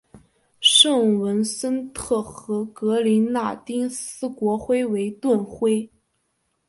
[0.59, 5.87] 圣文森特和格林纳丁斯国徽为盾徽。